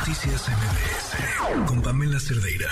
Noticias 0.00 0.48
MBS 0.48 1.66
con 1.66 1.82
Pamela 1.82 2.18
Cerdeira. 2.18 2.70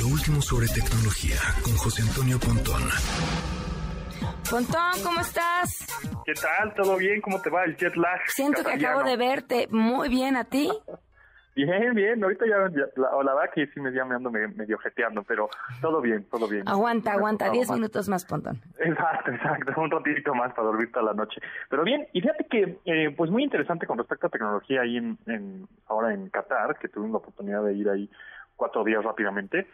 Lo 0.00 0.08
último 0.08 0.42
sobre 0.42 0.66
tecnología 0.66 1.36
con 1.62 1.76
José 1.76 2.02
Antonio 2.02 2.40
Pontón. 2.40 2.82
Pontón, 4.50 5.02
¿cómo 5.04 5.20
estás? 5.20 5.86
¿Qué 6.24 6.34
tal? 6.34 6.74
¿Todo 6.74 6.96
bien? 6.96 7.20
¿Cómo 7.20 7.40
te 7.40 7.50
va 7.50 7.62
el 7.62 7.76
jet 7.76 7.94
lag? 7.94 8.20
Siento 8.26 8.64
que 8.64 8.72
acabo 8.72 9.04
de 9.04 9.16
verte. 9.16 9.68
Muy 9.70 10.08
bien, 10.08 10.34
¿a 10.34 10.42
ti? 10.46 10.68
Bien, 11.56 11.94
bien, 11.94 12.22
ahorita 12.22 12.44
ya, 12.46 12.58
la, 12.96 13.22
la, 13.24 13.34
verdad 13.34 13.50
que 13.54 13.66
sí 13.68 13.80
me, 13.80 13.90
ya 13.90 14.04
me 14.04 14.14
ando 14.14 14.30
medio 14.30 14.76
jeteando, 14.76 15.22
pero 15.22 15.48
todo 15.80 16.02
bien, 16.02 16.22
todo 16.30 16.46
bien. 16.46 16.68
Aguanta, 16.68 17.12
aguanta, 17.12 17.48
diez 17.48 17.70
minutos 17.70 18.10
más, 18.10 18.26
Pontón. 18.26 18.60
Exacto, 18.78 19.30
exacto, 19.30 19.80
un 19.80 19.90
ratito 19.90 20.34
más 20.34 20.52
para 20.52 20.66
dormir 20.66 20.92
toda 20.92 21.06
la 21.06 21.14
noche. 21.14 21.40
Pero 21.70 21.82
bien, 21.82 22.06
y 22.12 22.20
fíjate 22.20 22.44
que, 22.44 22.78
eh, 22.84 23.10
pues 23.16 23.30
muy 23.30 23.42
interesante 23.42 23.86
con 23.86 23.96
respecto 23.96 24.26
a 24.26 24.30
tecnología 24.30 24.82
ahí 24.82 24.98
en, 24.98 25.16
en, 25.26 25.66
ahora 25.86 26.12
en 26.12 26.28
Qatar, 26.28 26.76
que 26.78 26.88
tuvimos 26.88 27.12
la 27.12 27.18
oportunidad 27.18 27.64
de 27.64 27.72
ir 27.72 27.88
ahí 27.88 28.10
cuatro 28.56 28.84
días 28.84 29.02
rápidamente. 29.02 29.66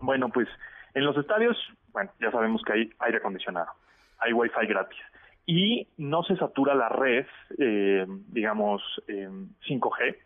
Bueno, 0.00 0.28
pues 0.28 0.48
en 0.92 1.06
los 1.06 1.16
estadios, 1.16 1.56
bueno, 1.94 2.10
ya 2.20 2.30
sabemos 2.30 2.60
que 2.62 2.74
hay 2.74 2.90
aire 2.98 3.18
acondicionado, 3.18 3.72
hay 4.18 4.34
wifi 4.34 4.66
gratis 4.66 5.00
y 5.46 5.86
no 5.96 6.24
se 6.24 6.36
satura 6.36 6.74
la 6.74 6.88
red, 6.88 7.24
eh, 7.58 8.04
digamos, 8.28 8.82
eh, 9.06 9.30
5G, 9.66 10.16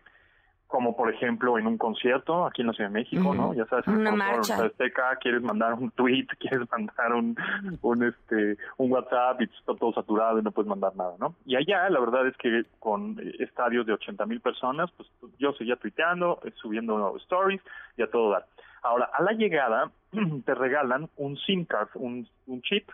como 0.71 0.97
por 0.97 1.13
ejemplo 1.13 1.59
en 1.59 1.67
un 1.67 1.77
concierto 1.77 2.47
aquí 2.47 2.63
en 2.63 2.69
la 2.69 2.73
Ciudad 2.73 2.91
de 2.91 3.01
México, 3.01 3.35
¿no? 3.35 3.53
Ya 3.55 3.67
sabes, 3.67 3.89
una 3.89 4.13
marcha. 4.13 4.55
Azteca, 4.55 5.17
quieres 5.17 5.43
mandar 5.43 5.75
un 5.75 5.91
tweet, 5.91 6.27
quieres 6.39 6.71
mandar 6.71 7.13
un, 7.13 7.37
un 7.83 8.05
este 8.05 8.57
un 8.77 8.93
WhatsApp 8.93 9.41
y 9.41 9.45
está 9.45 9.75
todo 9.75 9.93
saturado 9.93 10.39
y 10.39 10.43
no 10.43 10.53
puedes 10.53 10.69
mandar 10.69 10.95
nada, 10.95 11.15
¿no? 11.19 11.35
Y 11.45 11.57
allá 11.57 11.91
la 11.91 11.99
verdad 11.99 12.25
es 12.29 12.37
que 12.37 12.63
con 12.79 13.21
estadios 13.41 13.85
de 13.85 13.95
80 13.95 14.25
mil 14.27 14.41
personas, 14.41 14.91
pues 14.97 15.09
yo 15.41 15.53
seguía 15.55 15.75
tuiteando, 15.75 16.39
eh, 16.45 16.53
subiendo 16.55 17.17
stories 17.17 17.61
y 17.97 18.03
a 18.03 18.11
todo 18.11 18.31
dar. 18.31 18.47
Ahora, 18.83 19.11
a 19.13 19.23
la 19.25 19.33
llegada 19.33 19.91
te 20.45 20.55
regalan 20.55 21.11
un 21.17 21.37
SIM 21.37 21.65
card, 21.65 21.89
un, 21.95 22.29
un 22.47 22.63
chip 22.63 22.89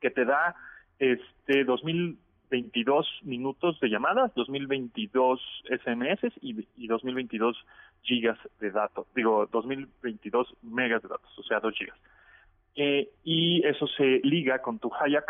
que 0.00 0.10
te 0.10 0.24
da 0.24 0.56
este 0.98 1.64
2000 1.64 2.18
2022 2.54 3.06
minutos 3.22 3.80
de 3.80 3.88
llamadas, 3.88 4.32
2022 4.34 5.40
SMS 5.64 6.32
y, 6.40 6.66
y 6.76 6.86
2022 6.86 7.56
gigas 8.02 8.38
de 8.60 8.70
datos, 8.70 9.06
digo 9.14 9.48
2022 9.50 10.54
megas 10.62 11.02
de 11.02 11.08
datos, 11.08 11.38
o 11.38 11.42
sea 11.42 11.60
2 11.60 11.74
gigas. 11.76 11.96
Eh, 12.76 13.08
y 13.22 13.64
eso 13.64 13.86
se 13.86 14.20
liga 14.24 14.58
con 14.60 14.80
tu 14.80 14.90
Haya 14.92 15.24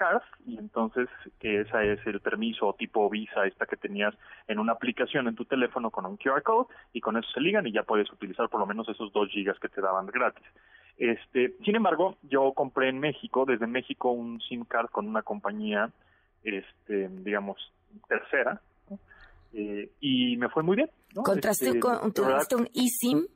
y 0.46 0.56
entonces 0.56 1.08
que 1.38 1.60
ese 1.60 1.92
es 1.92 2.06
el 2.06 2.20
permiso 2.20 2.74
tipo 2.78 3.10
Visa 3.10 3.44
esta 3.44 3.66
que 3.66 3.76
tenías 3.76 4.14
en 4.48 4.58
una 4.58 4.72
aplicación 4.72 5.28
en 5.28 5.34
tu 5.34 5.44
teléfono 5.44 5.90
con 5.90 6.06
un 6.06 6.16
QR 6.16 6.42
code 6.42 6.72
y 6.94 7.02
con 7.02 7.18
eso 7.18 7.28
se 7.34 7.42
ligan 7.42 7.66
y 7.66 7.72
ya 7.72 7.82
puedes 7.82 8.10
utilizar 8.10 8.48
por 8.48 8.60
lo 8.60 8.66
menos 8.66 8.88
esos 8.88 9.12
2 9.12 9.28
gigas 9.28 9.58
que 9.58 9.68
te 9.68 9.82
daban 9.82 10.06
gratis. 10.06 10.46
Este, 10.96 11.54
sin 11.64 11.76
embargo, 11.76 12.16
yo 12.22 12.52
compré 12.52 12.88
en 12.88 12.98
México, 12.98 13.44
desde 13.44 13.66
México 13.66 14.10
un 14.10 14.40
SIM 14.40 14.64
card 14.64 14.88
con 14.88 15.06
una 15.06 15.22
compañía 15.22 15.90
este, 16.44 17.08
digamos, 17.08 17.56
tercera, 18.08 18.60
eh, 19.54 19.90
y 20.00 20.36
me 20.36 20.48
fue 20.48 20.62
muy 20.62 20.76
bien. 20.76 20.90
¿no? 21.14 21.22
¿Contraste 21.22 21.66
este, 21.66 21.80
con, 21.80 21.96
un 22.02 22.68
eSIM? 22.74 23.26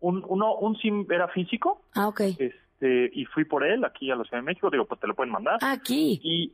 Un, 0.00 0.24
uno, 0.26 0.56
un 0.56 0.76
SIM 0.78 1.06
era 1.10 1.28
físico. 1.28 1.82
Ah, 1.94 2.08
ok. 2.08 2.20
Este, 2.38 3.10
y 3.12 3.24
fui 3.26 3.44
por 3.44 3.64
él 3.64 3.84
aquí 3.84 4.10
a 4.10 4.16
la 4.16 4.24
Ciudad 4.24 4.38
de 4.38 4.46
México, 4.46 4.70
digo, 4.70 4.86
pues 4.86 5.00
te 5.00 5.06
lo 5.06 5.14
pueden 5.14 5.32
mandar. 5.32 5.58
Ah, 5.60 5.72
aquí. 5.72 6.20
Y 6.22 6.52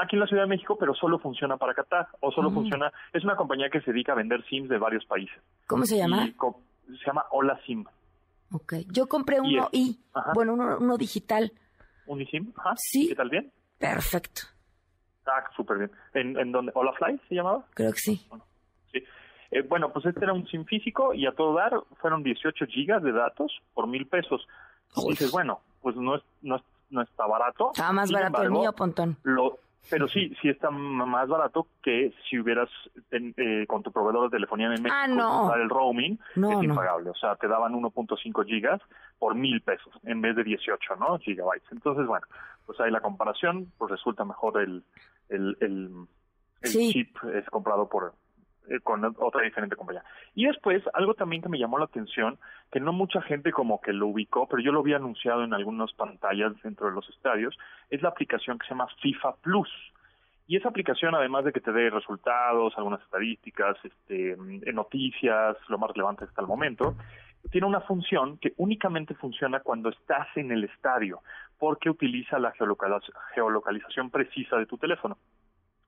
aquí 0.00 0.16
en 0.16 0.20
la 0.20 0.26
Ciudad 0.26 0.42
de 0.42 0.48
México, 0.48 0.76
pero 0.78 0.94
solo 0.94 1.18
funciona 1.18 1.56
para 1.56 1.74
Qatar, 1.74 2.08
o 2.20 2.30
solo 2.32 2.50
mm. 2.50 2.54
funciona, 2.54 2.92
es 3.12 3.24
una 3.24 3.36
compañía 3.36 3.70
que 3.70 3.80
se 3.80 3.92
dedica 3.92 4.12
a 4.12 4.16
vender 4.16 4.44
SIMs 4.48 4.68
de 4.68 4.78
varios 4.78 5.04
países. 5.06 5.36
¿Cómo 5.66 5.84
se 5.84 5.96
llama? 5.96 6.26
se 6.26 7.06
llama 7.06 7.24
Hola 7.30 7.58
SIM. 7.66 7.84
Ok, 8.52 8.74
yo 8.92 9.06
compré 9.06 9.40
uno 9.40 9.68
y, 9.72 9.98
bueno, 10.34 10.54
uno, 10.54 10.78
uno 10.78 10.96
digital. 10.96 11.52
¿Un 12.06 12.20
eSIM? 12.20 12.52
Ajá. 12.56 12.74
Sí. 12.76 13.08
¿Qué 13.08 13.14
tal 13.14 13.30
bien? 13.30 13.50
Perfecto. 13.78 14.42
Ah, 15.26 15.44
súper 15.56 15.78
bien. 15.78 15.90
¿En, 16.12 16.38
en 16.38 16.52
donde? 16.52 16.72
¿Olafly 16.74 17.20
se 17.28 17.34
llamaba? 17.34 17.64
Creo 17.74 17.92
que 17.92 17.98
sí. 17.98 18.26
Bueno, 18.28 18.44
sí. 18.92 19.04
Eh, 19.50 19.62
bueno, 19.62 19.92
pues 19.92 20.06
este 20.06 20.24
era 20.24 20.32
un 20.32 20.46
SIM 20.46 20.64
físico 20.64 21.14
y 21.14 21.26
a 21.26 21.32
todo 21.32 21.54
dar 21.54 21.72
fueron 22.00 22.22
18 22.22 22.66
gigas 22.66 23.02
de 23.02 23.12
datos 23.12 23.52
por 23.72 23.86
mil 23.86 24.06
pesos. 24.06 24.46
Y 24.96 25.10
dices, 25.10 25.30
bueno, 25.32 25.60
pues 25.80 25.96
no, 25.96 26.16
es, 26.16 26.22
no, 26.42 26.60
no 26.90 27.02
está 27.02 27.26
barato. 27.26 27.70
Está 27.72 27.92
más 27.92 28.10
barato 28.10 28.42
el 28.42 28.50
mío, 28.50 28.72
Pontón. 28.72 29.16
Lo, 29.22 29.58
pero 29.90 30.08
sí, 30.08 30.34
sí 30.40 30.48
está 30.48 30.70
más 30.70 31.28
barato 31.28 31.66
que 31.82 32.12
si 32.28 32.38
hubieras 32.38 32.68
eh, 33.10 33.66
con 33.68 33.82
tu 33.82 33.92
proveedor 33.92 34.30
de 34.30 34.36
telefonía 34.36 34.66
en 34.66 34.82
México 34.82 34.94
ah, 34.94 35.06
no. 35.06 35.54
el 35.54 35.68
roaming, 35.68 36.18
no, 36.36 36.58
es 36.58 36.64
impagable. 36.64 37.10
O 37.10 37.14
sea, 37.14 37.36
te 37.36 37.48
daban 37.48 37.74
1.5 37.74 38.46
gigas 38.46 38.80
por 39.18 39.34
mil 39.34 39.60
pesos 39.60 39.92
en 40.04 40.20
vez 40.20 40.36
de 40.36 40.44
18, 40.44 40.96
¿no? 40.96 41.18
Gigabytes. 41.18 41.70
Entonces, 41.70 42.06
bueno, 42.06 42.26
pues 42.66 42.80
ahí 42.80 42.90
la 42.90 43.00
comparación, 43.00 43.70
pues 43.76 43.90
resulta 43.90 44.24
mejor 44.24 44.60
el, 44.60 44.82
el, 45.28 45.56
el, 45.60 45.90
chip 46.62 47.16
es 47.34 47.44
comprado 47.50 47.88
por 47.88 48.14
eh, 48.68 48.80
con 48.80 49.04
otra 49.04 49.42
diferente 49.42 49.76
compañía. 49.76 50.04
Y 50.34 50.46
después, 50.46 50.82
algo 50.94 51.12
también 51.12 51.42
que 51.42 51.50
me 51.50 51.58
llamó 51.58 51.78
la 51.78 51.84
atención, 51.84 52.38
que 52.72 52.80
no 52.80 52.94
mucha 52.94 53.20
gente 53.20 53.52
como 53.52 53.80
que 53.82 53.92
lo 53.92 54.06
ubicó, 54.06 54.48
pero 54.48 54.62
yo 54.62 54.72
lo 54.72 54.80
había 54.80 54.96
anunciado 54.96 55.44
en 55.44 55.52
algunas 55.52 55.92
pantallas 55.92 56.54
dentro 56.62 56.86
de 56.86 56.94
los 56.94 57.06
estadios, 57.10 57.58
es 57.90 58.00
la 58.00 58.08
aplicación 58.08 58.58
que 58.58 58.66
se 58.66 58.70
llama 58.70 58.88
FIFA 59.02 59.36
Plus. 59.42 59.68
Y 60.46 60.56
esa 60.56 60.70
aplicación, 60.70 61.14
además 61.14 61.44
de 61.44 61.52
que 61.52 61.60
te 61.60 61.72
dé 61.72 61.90
resultados, 61.90 62.72
algunas 62.76 63.02
estadísticas, 63.02 63.76
este, 63.84 64.34
noticias, 64.72 65.56
lo 65.68 65.76
más 65.76 65.90
relevante 65.90 66.24
hasta 66.24 66.40
el 66.40 66.48
momento, 66.48 66.96
tiene 67.50 67.66
una 67.66 67.80
función 67.80 68.38
que 68.38 68.54
únicamente 68.56 69.14
funciona 69.14 69.60
cuando 69.60 69.90
estás 69.90 70.28
en 70.36 70.50
el 70.50 70.64
estadio, 70.64 71.20
porque 71.58 71.90
utiliza 71.90 72.38
la 72.38 72.52
geolocalización 73.34 74.10
precisa 74.10 74.56
de 74.56 74.66
tu 74.66 74.78
teléfono. 74.78 75.16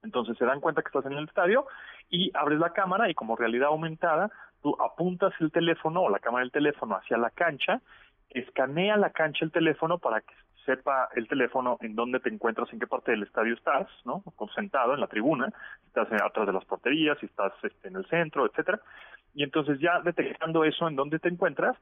Entonces 0.03 0.37
se 0.39 0.45
dan 0.45 0.61
cuenta 0.61 0.83
que 0.83 0.89
estás 0.89 1.07
en 1.07 1.19
el 1.19 1.25
estadio 1.25 1.67
y 2.09 2.31
abres 2.35 2.59
la 2.59 2.73
cámara 2.73 3.11
y 3.11 3.15
como 3.15 3.37
realidad 3.37 3.69
aumentada, 3.69 4.31
tú 4.63 4.77
apuntas 4.81 5.33
el 5.41 5.51
teléfono 5.51 6.03
o 6.03 6.11
la 6.11 6.21
cámara 6.21 6.43
del 6.43 6.53
teléfono 6.53 6.97
hacia 6.97 7.17
la 7.17 7.31
cancha, 7.31 7.81
escanea 8.31 8.97
la 8.97 9.11
cancha 9.11 9.45
el 9.45 9.51
teléfono 9.51 9.99
para 9.99 10.21
que 10.21 10.35
sepa 10.65 11.09
el 11.15 11.29
teléfono 11.29 11.79
en 11.81 11.95
dónde 11.95 12.19
te 12.21 12.29
encuentras, 12.29 12.73
en 12.73 12.81
qué 12.81 12.87
parte 12.87 13.13
del 13.13 13.23
estadio 13.23 13.55
estás, 13.55 13.89
¿no? 14.05 14.23
Sentado 14.55 14.95
en 14.95 15.01
la 15.01 15.07
tribuna, 15.07 15.53
si 15.81 15.87
estás 15.89 16.09
atrás 16.21 16.47
de 16.47 16.53
las 16.53 16.65
porterías, 16.65 17.19
si 17.19 17.27
estás 17.27 17.53
este, 17.63 17.89
en 17.89 17.97
el 17.97 18.07
centro, 18.07 18.47
etcétera 18.47 18.81
y 19.37 19.43
entonces 19.43 19.79
ya 19.79 20.01
detectando 20.01 20.65
eso 20.65 20.89
en 20.89 20.97
dónde 20.97 21.19
te 21.19 21.29
encuentras, 21.29 21.77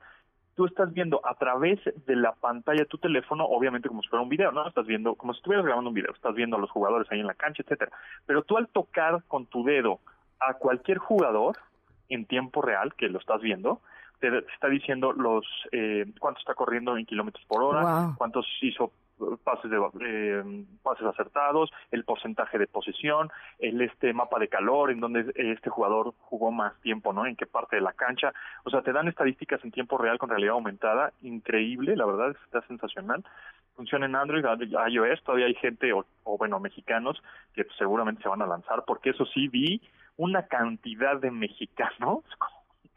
tú 0.54 0.66
estás 0.66 0.92
viendo 0.92 1.20
a 1.24 1.34
través 1.34 1.80
de 2.06 2.16
la 2.16 2.32
pantalla 2.32 2.80
de 2.80 2.88
tu 2.88 2.98
teléfono, 2.98 3.44
obviamente 3.44 3.88
como 3.88 4.02
si 4.02 4.08
fuera 4.08 4.22
un 4.22 4.28
video, 4.28 4.52
¿no? 4.52 4.66
Estás 4.66 4.86
viendo, 4.86 5.14
como 5.14 5.32
si 5.32 5.38
estuvieras 5.38 5.66
grabando 5.66 5.90
un 5.90 5.94
video, 5.94 6.12
estás 6.12 6.34
viendo 6.34 6.56
a 6.56 6.60
los 6.60 6.70
jugadores 6.70 7.10
ahí 7.10 7.20
en 7.20 7.26
la 7.26 7.34
cancha, 7.34 7.62
etcétera. 7.62 7.92
Pero 8.26 8.42
tú 8.42 8.56
al 8.56 8.68
tocar 8.68 9.22
con 9.28 9.46
tu 9.46 9.64
dedo 9.64 10.00
a 10.40 10.54
cualquier 10.54 10.98
jugador 10.98 11.56
en 12.08 12.26
tiempo 12.26 12.62
real, 12.62 12.94
que 12.94 13.08
lo 13.08 13.18
estás 13.18 13.40
viendo, 13.40 13.80
te 14.20 14.38
está 14.38 14.68
diciendo 14.68 15.12
los 15.12 15.44
eh, 15.72 16.06
cuánto 16.18 16.40
está 16.40 16.54
corriendo 16.54 16.96
en 16.96 17.06
kilómetros 17.06 17.44
por 17.46 17.62
hora, 17.62 18.14
cuántos 18.16 18.46
hizo 18.62 18.92
pases 19.44 19.70
de 19.70 19.78
eh, 20.00 20.64
pases 20.82 21.06
acertados, 21.06 21.70
el 21.90 22.04
porcentaje 22.04 22.58
de 22.58 22.66
posesión, 22.66 23.30
el 23.58 23.80
este 23.80 24.12
mapa 24.12 24.38
de 24.38 24.48
calor 24.48 24.90
en 24.90 25.00
donde 25.00 25.32
este 25.36 25.70
jugador 25.70 26.14
jugó 26.20 26.50
más 26.50 26.78
tiempo, 26.80 27.12
¿no? 27.12 27.26
En 27.26 27.36
qué 27.36 27.46
parte 27.46 27.76
de 27.76 27.82
la 27.82 27.92
cancha, 27.92 28.32
o 28.64 28.70
sea, 28.70 28.82
te 28.82 28.92
dan 28.92 29.08
estadísticas 29.08 29.62
en 29.64 29.70
tiempo 29.70 29.98
real 29.98 30.18
con 30.18 30.30
realidad 30.30 30.54
aumentada, 30.54 31.12
increíble, 31.22 31.96
la 31.96 32.06
verdad 32.06 32.36
está 32.44 32.62
sensacional. 32.66 33.24
Funciona 33.76 34.06
en 34.06 34.14
Android, 34.14 34.44
iOS, 34.44 35.22
todavía 35.24 35.46
hay 35.46 35.54
gente 35.54 35.92
o, 35.92 36.04
bueno, 36.38 36.60
mexicanos 36.60 37.20
que 37.54 37.66
seguramente 37.76 38.22
se 38.22 38.28
van 38.28 38.42
a 38.42 38.46
lanzar 38.46 38.84
porque 38.86 39.10
eso 39.10 39.26
sí 39.26 39.48
vi 39.48 39.80
una 40.16 40.46
cantidad 40.46 41.16
de 41.20 41.30
mexicanos 41.30 42.22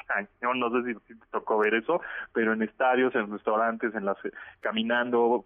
no 0.56 0.70
sé 0.72 0.94
si 0.94 1.16
te 1.16 1.26
tocó 1.32 1.58
ver 1.58 1.74
eso, 1.74 2.02
pero 2.34 2.54
en 2.54 2.62
estadios, 2.62 3.14
en 3.16 3.32
restaurantes, 3.32 3.94
en 3.96 4.06
las 4.06 4.18
caminando, 4.62 5.44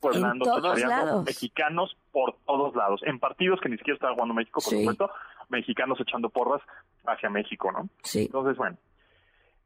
pueblando, 0.00 0.58
lados. 0.76 1.24
mexicanos 1.24 1.96
por 2.12 2.36
todos 2.46 2.74
lados, 2.74 3.00
en 3.04 3.18
partidos 3.18 3.60
que 3.60 3.68
ni 3.68 3.76
siquiera 3.76 3.94
estaban 3.94 4.14
jugando 4.14 4.34
México, 4.34 4.60
por 4.64 4.72
supuesto, 4.72 5.10
mexicanos 5.48 5.98
echando 6.00 6.30
porras 6.30 6.62
hacia 7.06 7.28
México, 7.30 7.70
¿no? 7.72 7.88
Sí. 8.02 8.22
Entonces, 8.22 8.56
bueno, 8.56 8.76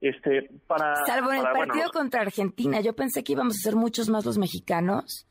este, 0.01 0.51
para... 0.67 0.97
Salvo 1.07 1.33
en 1.33 1.39
el 1.39 1.53
partido 1.53 1.91
contra 1.91 2.23
Argentina, 2.23 2.81
yo 2.81 2.95
pensé 2.95 3.23
que 3.23 3.33
íbamos 3.33 3.55
a 3.55 3.63
ser 3.63 3.77
muchos 3.77 4.09
más 4.09 4.25
los 4.25 4.39
mexicanos. 4.39 5.27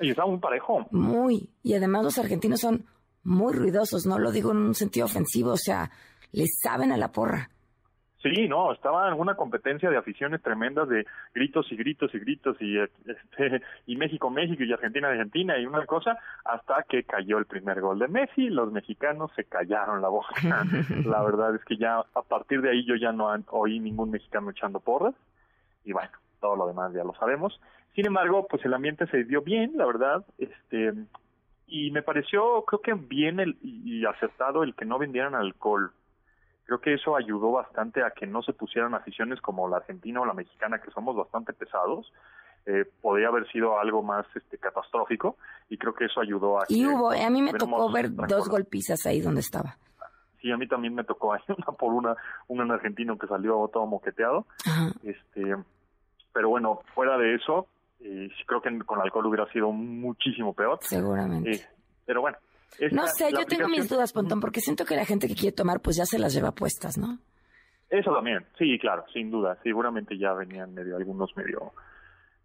Y 0.00 0.10
estaba 0.10 0.28
muy 0.28 0.38
parejo. 0.38 0.86
Muy, 0.90 1.50
y 1.62 1.74
además 1.74 2.04
los 2.04 2.18
argentinos 2.18 2.60
son 2.60 2.86
muy 3.24 3.52
ruidosos, 3.52 4.06
no 4.06 4.18
lo 4.18 4.32
digo 4.32 4.52
en 4.52 4.58
un 4.58 4.74
sentido 4.74 5.06
ofensivo, 5.06 5.52
o 5.52 5.56
sea, 5.56 5.90
les 6.32 6.58
saben 6.62 6.92
a 6.92 6.96
la 6.96 7.12
porra. 7.12 7.50
Sí, 8.34 8.48
no, 8.48 8.72
estaba 8.72 9.08
en 9.08 9.14
una 9.14 9.34
competencia 9.34 9.90
de 9.90 9.96
aficiones 9.96 10.42
tremendas 10.42 10.88
de 10.88 11.06
gritos 11.34 11.70
y 11.70 11.76
gritos 11.76 12.14
y 12.14 12.18
gritos 12.18 12.56
y 12.60 12.78
este, 12.78 13.62
y 13.86 13.96
México 13.96 14.30
México 14.30 14.62
y 14.62 14.72
Argentina 14.72 15.08
Argentina 15.08 15.58
y 15.58 15.66
una 15.66 15.86
cosa 15.86 16.18
hasta 16.44 16.82
que 16.88 17.04
cayó 17.04 17.38
el 17.38 17.46
primer 17.46 17.80
gol 17.80 17.98
de 17.98 18.08
Messi, 18.08 18.48
los 18.48 18.72
mexicanos 18.72 19.30
se 19.36 19.44
callaron 19.44 20.02
la 20.02 20.08
boca. 20.08 20.28
la 21.06 21.22
verdad 21.22 21.54
es 21.54 21.64
que 21.64 21.76
ya 21.76 21.98
a 21.98 22.22
partir 22.22 22.60
de 22.60 22.70
ahí 22.70 22.84
yo 22.84 22.96
ya 22.96 23.12
no 23.12 23.28
oí 23.50 23.80
ningún 23.80 24.10
mexicano 24.10 24.50
echando 24.50 24.80
porras 24.80 25.14
y 25.84 25.92
bueno, 25.92 26.10
todo 26.40 26.56
lo 26.56 26.66
demás 26.66 26.92
ya 26.92 27.04
lo 27.04 27.14
sabemos. 27.14 27.60
Sin 27.94 28.06
embargo, 28.06 28.46
pues 28.48 28.64
el 28.64 28.74
ambiente 28.74 29.06
se 29.06 29.24
dio 29.24 29.42
bien, 29.42 29.72
la 29.76 29.86
verdad, 29.86 30.24
este 30.38 30.92
y 31.66 31.90
me 31.90 32.02
pareció 32.02 32.64
creo 32.64 32.80
que 32.80 32.94
bien 32.94 33.40
el, 33.40 33.58
y 33.62 34.04
acertado 34.06 34.62
el 34.62 34.74
que 34.74 34.86
no 34.86 34.98
vendieran 34.98 35.34
alcohol 35.34 35.92
creo 36.68 36.80
que 36.82 36.92
eso 36.92 37.16
ayudó 37.16 37.52
bastante 37.52 38.04
a 38.04 38.10
que 38.10 38.26
no 38.26 38.42
se 38.42 38.52
pusieran 38.52 38.94
aficiones 38.94 39.40
como 39.40 39.66
la 39.68 39.78
argentina 39.78 40.20
o 40.20 40.26
la 40.26 40.34
mexicana, 40.34 40.78
que 40.78 40.90
somos 40.90 41.16
bastante 41.16 41.54
pesados. 41.54 42.12
Eh, 42.66 42.84
podría 43.00 43.28
haber 43.28 43.50
sido 43.50 43.80
algo 43.80 44.02
más 44.02 44.26
este, 44.34 44.58
catastrófico 44.58 45.38
y 45.70 45.78
creo 45.78 45.94
que 45.94 46.04
eso 46.04 46.20
ayudó 46.20 46.60
a... 46.60 46.66
Y 46.68 46.84
hubo, 46.84 47.10
a 47.10 47.30
mí 47.30 47.40
me 47.40 47.54
tocó 47.54 47.90
ver 47.90 48.12
dos 48.12 48.50
golpizas 48.50 49.06
ahí 49.06 49.22
donde 49.22 49.40
estaba. 49.40 49.78
Sí, 50.42 50.52
a 50.52 50.58
mí 50.58 50.68
también 50.68 50.94
me 50.94 51.04
tocó 51.04 51.32
ahí 51.32 51.40
una 51.48 51.72
por 51.78 51.94
una, 51.94 52.14
un 52.48 52.70
argentino 52.70 53.16
que 53.16 53.26
salió 53.26 53.70
todo 53.72 53.86
moqueteado. 53.86 54.44
Este, 55.02 55.56
pero 56.34 56.50
bueno, 56.50 56.82
fuera 56.94 57.16
de 57.16 57.34
eso, 57.34 57.66
eh, 58.00 58.28
creo 58.46 58.60
que 58.60 58.78
con 58.80 59.00
alcohol 59.00 59.24
hubiera 59.24 59.50
sido 59.52 59.72
muchísimo 59.72 60.52
peor. 60.52 60.80
Seguramente. 60.82 61.50
Eh, 61.50 61.66
pero 62.04 62.20
bueno, 62.20 62.36
no 62.92 63.06
sé, 63.06 63.30
yo 63.32 63.44
tengo 63.46 63.68
mis 63.68 63.88
dudas, 63.88 64.12
Pontón, 64.12 64.40
porque 64.40 64.60
siento 64.60 64.84
que 64.84 64.96
la 64.96 65.04
gente 65.04 65.28
que 65.28 65.34
quiere 65.34 65.56
tomar, 65.56 65.80
pues 65.80 65.96
ya 65.96 66.06
se 66.06 66.18
las 66.18 66.34
lleva 66.34 66.52
puestas, 66.52 66.98
¿no? 66.98 67.18
Eso 67.90 68.12
también, 68.12 68.44
sí, 68.58 68.78
claro, 68.78 69.04
sin 69.12 69.30
duda. 69.30 69.58
Seguramente 69.62 70.18
ya 70.18 70.32
venían 70.34 70.74
medio 70.74 70.96
algunos 70.96 71.34
medio, 71.36 71.72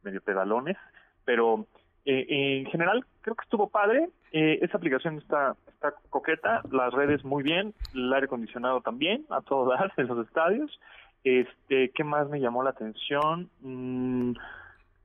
medio 0.02 0.22
pedalones, 0.22 0.78
pero 1.26 1.68
eh, 2.06 2.26
en 2.60 2.66
general 2.68 3.06
creo 3.22 3.36
que 3.36 3.44
estuvo 3.44 3.70
padre. 3.70 4.10
Eh, 4.32 4.60
esa 4.62 4.78
aplicación 4.78 5.18
está, 5.18 5.56
está 5.68 5.94
coqueta, 6.10 6.62
las 6.72 6.94
redes 6.94 7.24
muy 7.24 7.44
bien, 7.44 7.74
el 7.94 8.12
aire 8.14 8.26
acondicionado 8.26 8.82
también, 8.82 9.26
a 9.30 9.42
todo 9.42 9.70
dar 9.70 9.92
en 9.98 10.08
los 10.08 10.26
estadios. 10.26 10.80
Este, 11.24 11.92
¿qué 11.92 12.04
más 12.04 12.30
me 12.30 12.40
llamó 12.40 12.64
la 12.64 12.72
atención? 12.72 13.50
Mm, 13.62 14.34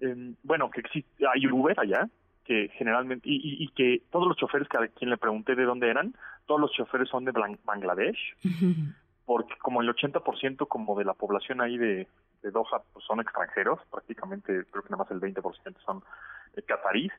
em, 0.00 0.35
bueno, 0.43 0.71
que 0.71 0.81
existe, 0.81 1.25
hay 1.26 1.47
Uber 1.47 1.79
allá, 1.79 2.09
que 2.49 2.71
generalmente, 2.79 3.29
y, 3.29 3.62
y, 3.62 3.69
que 3.69 4.03
todos 4.11 4.27
los 4.27 4.39
choferes 4.39 4.67
que 4.69 4.79
a 4.79 4.89
quien 4.89 5.11
le 5.11 5.19
pregunté 5.19 5.55
de 5.55 5.65
dónde 5.65 5.91
eran, 5.91 6.15
todos 6.47 6.59
los 6.59 6.73
choferes 6.73 7.06
son 7.11 7.27
de 7.27 7.33
Bangladesh, 7.62 8.19
porque 9.27 9.55
como 9.59 9.83
el 9.83 9.89
80% 9.91 10.67
como 10.67 10.99
de 10.99 11.05
la 11.05 11.12
población 11.12 11.61
ahí 11.61 11.77
de, 11.77 12.09
de 12.43 12.50
Doha 12.50 12.83
pues 12.95 13.05
son 13.05 13.21
extranjeros, 13.21 13.81
prácticamente 13.91 14.65
creo 14.71 14.83
que 14.83 14.89
nada 14.89 15.05
más 15.05 15.11
el 15.11 15.21
20% 15.21 15.77
son 15.85 16.03
de 16.56 16.62
catarís. 16.62 17.12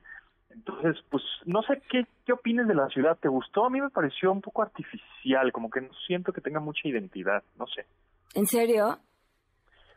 Entonces, 0.50 0.98
pues 1.12 1.22
no 1.46 1.62
sé 1.62 1.80
qué, 1.92 2.08
qué 2.26 2.34
opines 2.34 2.68
de 2.68 2.74
la 2.74 2.88
ciudad. 2.88 3.16
¿Te 3.22 3.28
gustó? 3.28 3.66
A 3.66 3.70
mí 3.70 3.80
me 3.80 3.92
pareció 3.92 4.32
un 4.32 4.42
poco 4.42 4.64
artificial, 4.64 5.52
como 5.52 5.70
que 5.70 5.82
no 5.82 5.94
siento 6.08 6.34
que 6.34 6.42
tenga 6.42 6.60
mucha 6.60 6.88
identidad, 6.88 7.44
no 7.60 7.68
sé. 7.68 7.86
¿En 8.34 8.48
serio? 8.48 8.98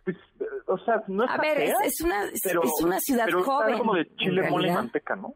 Pues, 0.04 0.16
o 0.66 0.78
sea, 0.78 1.02
no 1.08 1.24
es 1.24 1.30
A 1.30 1.36
ver, 1.38 1.60
es, 1.60 2.00
una, 2.00 2.24
es, 2.24 2.42
una 2.82 2.98
ciudad 2.98 3.26
pero 3.26 3.44
joven. 3.44 3.78
como 3.78 3.94
de 3.94 4.14
chile, 4.16 4.50
mole 4.50 4.68
y 4.68 4.72
manteca, 4.72 5.16
¿no? 5.16 5.34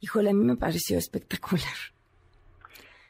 Híjole, 0.00 0.30
a 0.30 0.34
mí 0.34 0.44
me 0.44 0.56
pareció 0.56 0.98
espectacular. 0.98 1.72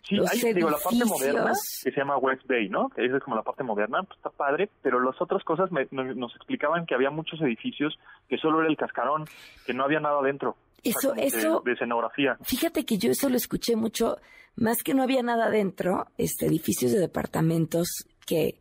Sí, 0.07 0.17
hay, 0.19 0.53
digo, 0.53 0.69
la 0.69 0.79
parte 0.79 1.05
moderna, 1.05 1.53
que 1.85 1.91
se 1.91 1.97
llama 1.97 2.19
West 2.19 2.43
Bay, 2.47 2.69
¿no? 2.69 2.89
Que 2.91 3.07
es 3.07 3.23
como 3.23 3.37
la 3.37 3.43
parte 3.43 3.63
moderna, 3.63 4.03
pues 4.03 4.19
está 4.19 4.31
padre, 4.31 4.69
pero 4.83 5.01
las 5.01 5.21
otras 5.23 5.43
cosas 5.45 5.71
nos 5.71 6.37
explicaban 6.37 6.87
que 6.87 6.95
había 6.95 7.11
muchos 7.11 7.41
edificios 7.41 7.99
que 8.29 8.37
solo 8.37 8.61
era 8.61 8.69
el 8.69 8.77
cascarón, 8.77 9.25
que 9.65 9.73
no 9.73 9.85
había 9.85 10.01
nada 10.01 10.21
dentro. 10.21 10.57
Eso, 10.83 11.15
eso. 11.15 11.63
De, 11.65 11.73
escenografía. 11.73 12.37
Fíjate 12.43 12.85
que 12.85 12.99
yo 12.99 13.13
eso 13.13 13.29
lo 13.29 13.37
escuché 13.37 13.77
mucho, 13.77 14.19
más 14.57 14.83
que 14.83 14.93
no 14.93 15.03
había 15.03 15.23
nada 15.23 15.49
dentro, 15.51 16.09
este, 16.19 16.47
edificios 16.47 16.93
de 16.93 16.99
departamentos 16.99 18.07
que, 18.27 18.57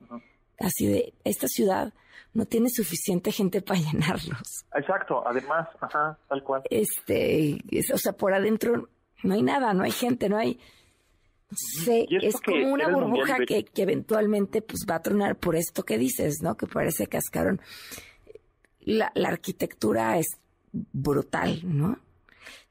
así 0.62 0.88
de, 0.88 1.13
esta 1.24 1.48
ciudad 1.48 1.94
no 2.34 2.46
tiene 2.46 2.69
suficiente 2.69 3.31
gente 3.31 3.62
para 3.62 3.80
llenarlos. 3.80 4.66
Exacto, 4.74 5.24
además, 5.28 5.68
ajá, 5.80 6.18
tal 6.28 6.44
cual. 6.44 6.62
Este, 6.69 7.60
o 7.94 7.98
sea, 7.98 8.13
por 8.13 8.34
adentro 8.34 8.90
no 9.24 9.34
hay 9.34 9.44
nada, 9.44 9.74
no 9.74 9.84
hay 9.84 9.92
gente, 9.92 10.30
no 10.30 10.38
hay... 10.38 10.60
sé, 11.52 12.08
es 12.10 12.40
como 12.40 12.74
una 12.74 12.88
burbuja 12.88 13.38
que, 13.46 13.66
que, 13.66 13.81
eventualmente 13.81 14.62
pues 14.62 14.86
va 14.90 14.96
a 14.96 15.02
tronar 15.02 15.36
por 15.36 15.56
esto 15.56 15.84
que 15.84 15.98
dices, 15.98 16.42
¿no? 16.42 16.56
Que 16.56 16.68
parece 16.68 17.08
cascarón. 17.08 17.60
La, 18.80 19.12
la 19.13 19.30
arquitectura 19.30 20.18
es 20.18 20.28
brutal, 20.72 21.62
¿no? 21.63 22.00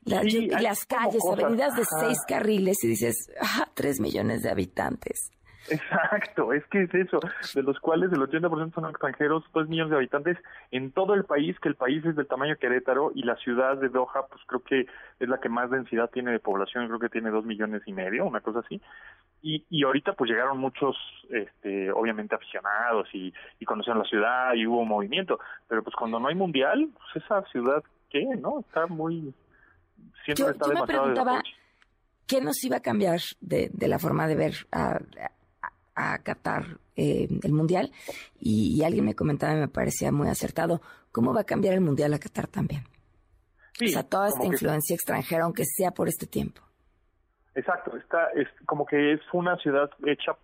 las 0.04 0.86
calles, 0.86 1.22
avenidas 1.30 1.76
de 1.76 1.84
seis 1.84 2.18
carriles 2.26 2.82
y 2.82 2.88
dices, 2.88 3.30
ah, 3.40 3.68
tres 3.74 4.00
millones 4.00 4.42
de 4.42 4.50
habitantes. 4.50 5.30
Exacto, 5.68 6.52
es 6.52 6.64
que 6.66 6.82
es 6.82 6.94
eso, 6.94 7.20
de 7.54 7.62
los 7.62 7.78
cuales 7.80 8.10
el 8.12 8.20
80% 8.20 8.74
son 8.74 8.86
extranjeros, 8.86 9.44
dos 9.52 9.68
millones 9.68 9.90
de 9.90 9.96
habitantes 9.96 10.38
en 10.70 10.90
todo 10.92 11.14
el 11.14 11.24
país, 11.24 11.58
que 11.60 11.68
el 11.68 11.74
país 11.74 12.04
es 12.04 12.16
del 12.16 12.26
tamaño 12.26 12.54
de 12.54 12.58
Querétaro 12.58 13.12
y 13.14 13.22
la 13.22 13.36
ciudad 13.36 13.76
de 13.76 13.88
Doha, 13.88 14.26
pues 14.28 14.42
creo 14.46 14.62
que 14.62 14.86
es 15.20 15.28
la 15.28 15.38
que 15.38 15.48
más 15.48 15.70
densidad 15.70 16.10
tiene 16.10 16.32
de 16.32 16.40
población, 16.40 16.86
creo 16.86 16.98
que 16.98 17.08
tiene 17.08 17.30
dos 17.30 17.44
millones 17.44 17.82
y 17.86 17.92
medio, 17.92 18.24
una 18.24 18.40
cosa 18.40 18.60
así. 18.60 18.80
Y, 19.42 19.64
y 19.70 19.84
ahorita 19.84 20.14
pues 20.14 20.30
llegaron 20.30 20.58
muchos, 20.58 20.96
este, 21.28 21.92
obviamente 21.92 22.34
aficionados 22.34 23.08
y, 23.12 23.32
y 23.58 23.64
conocieron 23.64 24.02
la 24.02 24.08
ciudad 24.08 24.54
y 24.54 24.66
hubo 24.66 24.84
movimiento, 24.84 25.38
pero 25.68 25.82
pues 25.82 25.94
cuando 25.94 26.18
no 26.18 26.28
hay 26.28 26.34
mundial, 26.34 26.88
pues 26.94 27.24
esa 27.24 27.42
ciudad, 27.50 27.82
¿qué? 28.08 28.24
¿No? 28.38 28.60
Está 28.60 28.86
muy... 28.86 29.34
Siempre 30.24 30.44
yo, 30.44 30.50
está 30.50 30.66
yo 30.66 30.80
me 30.80 30.86
preguntaba, 30.86 31.42
¿qué 32.26 32.40
nos 32.40 32.62
iba 32.64 32.78
a 32.78 32.80
cambiar 32.80 33.20
de, 33.40 33.70
de 33.72 33.88
la 33.88 33.98
forma 33.98 34.26
de 34.26 34.36
ver 34.36 34.54
a, 34.72 34.98
a 36.00 36.18
Qatar 36.18 36.78
eh, 36.96 37.28
el 37.42 37.52
Mundial 37.52 37.92
y, 38.38 38.82
alguien 38.84 39.04
me 39.04 39.14
comentaba 39.14 39.54
y 39.54 39.60
me 39.60 39.68
parecía 39.68 40.12
muy 40.12 40.28
acertado, 40.28 40.80
¿cómo 41.12 41.32
va 41.34 41.42
a 41.42 41.44
cambiar 41.44 41.74
el 41.74 41.80
Mundial 41.80 42.12
a 42.14 42.18
Qatar 42.18 42.46
también? 42.46 42.84
o 43.82 43.88
sea, 43.88 44.02
toda 44.02 44.28
esta 44.28 44.44
influencia 44.44 44.94
extranjera, 44.94 45.44
aunque 45.44 45.64
sea 45.64 45.90
por 45.92 46.08
este 46.08 46.26
tiempo. 46.26 46.60
Exacto, 47.54 47.96
está, 47.96 48.28
es 48.34 48.46
como 48.66 48.84
que 48.84 49.14
es 49.14 49.20
una 49.32 49.56
ciudad 49.56 49.90
hecha 50.06 50.36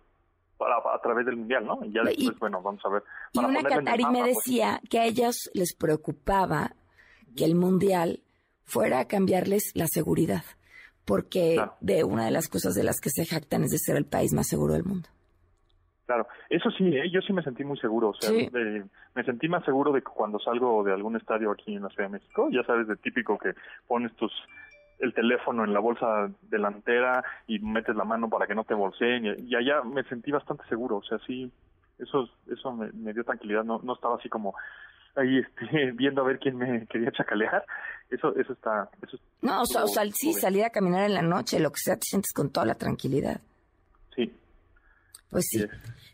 para, 0.57 0.77
a 0.77 1.01
través 1.01 1.25
del 1.25 1.37
Mundial, 1.37 1.65
¿no? 1.65 1.79
Y 1.83 1.93
ya 1.93 2.01
después, 2.03 2.39
bueno, 2.39 2.61
vamos 2.61 2.81
a 2.83 2.89
ver. 2.89 3.03
Y 3.33 3.39
una 3.39 3.61
catarí 3.61 4.05
me 4.05 4.21
pues. 4.21 4.35
decía 4.35 4.81
que 4.89 4.99
a 4.99 5.05
ellos 5.05 5.49
les 5.53 5.75
preocupaba 5.75 6.71
que 7.35 7.45
el 7.45 7.55
Mundial 7.55 8.21
fuera 8.63 8.99
a 8.99 9.07
cambiarles 9.07 9.71
la 9.75 9.87
seguridad, 9.87 10.43
porque 11.05 11.57
de 11.79 12.03
una 12.03 12.25
de 12.25 12.31
las 12.31 12.47
cosas 12.47 12.73
de 12.73 12.83
las 12.83 12.99
que 12.99 13.09
se 13.09 13.25
jactan 13.25 13.63
es 13.63 13.71
de 13.71 13.77
ser 13.77 13.95
el 13.95 14.05
país 14.05 14.33
más 14.33 14.47
seguro 14.47 14.73
del 14.73 14.83
mundo. 14.83 15.09
Claro, 16.07 16.25
eso 16.49 16.71
sí, 16.71 16.87
¿eh? 16.87 17.09
yo 17.11 17.19
sí 17.21 17.33
me 17.33 17.43
sentí 17.43 17.65
muy 17.65 17.77
seguro, 17.79 18.09
o 18.09 18.13
sea, 18.13 18.31
me 19.13 19.23
sentí 19.25 19.49
más 19.49 19.65
seguro 19.65 19.91
de 19.91 19.99
que 19.99 20.07
cuando 20.07 20.39
salgo 20.39 20.81
de 20.85 20.93
algún 20.93 21.17
estadio 21.17 21.51
aquí 21.51 21.75
en 21.75 21.83
la 21.83 21.89
Ciudad 21.89 22.07
de 22.07 22.13
México, 22.13 22.47
ya 22.49 22.63
sabes, 22.63 22.87
de 22.87 22.95
típico 22.95 23.37
que 23.37 23.53
pones 23.87 24.15
tus 24.15 24.31
el 24.99 25.13
teléfono 25.13 25.65
en 25.65 25.73
la 25.73 25.81
bolsa 25.81 26.31
delantera 26.43 27.23
y 27.45 27.59
metes 27.59 27.93
la 27.95 28.05
mano 28.05 28.29
para 28.29 28.47
que 28.47 28.55
no 28.55 28.63
te 28.63 28.73
bolseen 28.73 29.25
y, 29.37 29.53
allá 29.53 29.83
me 29.83 30.01
sentí 30.05 30.31
bastante 30.31 30.63
seguro, 30.69 30.95
o 30.95 31.03
sea, 31.03 31.19
sí, 31.27 31.51
eso 31.99 32.29
eso 32.49 32.71
me, 32.71 33.11
dio 33.11 33.25
tranquilidad, 33.25 33.65
no 33.65 33.81
no 33.83 33.93
estaba 33.93 34.15
así 34.15 34.29
como 34.29 34.55
ahí 35.15 35.39
este, 35.39 35.91
viendo 35.93 36.21
a 36.21 36.25
ver 36.25 36.39
quién 36.39 36.55
me 36.55 36.87
quería 36.87 37.11
chacalear, 37.11 37.65
eso 38.09 38.33
eso 38.37 38.53
está 38.53 38.89
eso 39.05 39.17
No, 39.41 39.61
o 39.61 39.65
sea, 39.65 39.83
o 39.83 39.87
sea 39.87 40.05
sí, 40.13 40.31
salir 40.31 40.63
a 40.63 40.69
caminar 40.69 41.03
en 41.03 41.15
la 41.15 41.21
noche, 41.21 41.59
lo 41.59 41.69
que 41.69 41.81
sea, 41.83 41.95
te 41.95 42.05
sientes 42.05 42.31
con 42.31 42.49
toda 42.49 42.65
la 42.65 42.75
tranquilidad. 42.75 43.41
Pues 45.29 45.45
sí. 45.49 45.65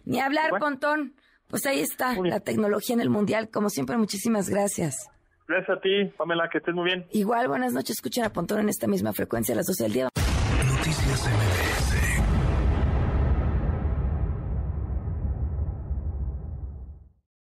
Ni 0.06 0.20
hablar, 0.20 0.52
Pontón. 0.60 1.16
Pues 1.48 1.66
ahí 1.66 1.82
está, 1.82 2.16
la 2.20 2.40
tecnología 2.40 2.96
en 2.96 3.02
el 3.02 3.10
Mundial. 3.10 3.50
Como 3.50 3.70
siempre, 3.70 3.96
muchísimas 3.98 4.50
gracias. 4.50 5.10
Gracias 5.48 5.78
a 5.78 5.82
ti, 5.82 6.06
Pamela, 6.18 6.50
que 6.52 6.58
estés 6.58 6.74
muy 6.74 6.86
bien. 6.86 7.06
Igual, 7.12 7.48
buenas 7.48 7.74
noches. 7.74 7.98
Escuchen 7.98 8.24
a 8.24 8.32
Pontón 8.32 8.60
en 8.60 8.70
esta 8.70 8.88
misma 8.88 9.14
frecuencia 9.14 9.54
a 9.54 9.58
las 9.58 9.68
12 9.68 9.84
del 9.84 9.94
día. 9.94 10.10
Noticias 10.66 11.28
MBS 11.28 11.93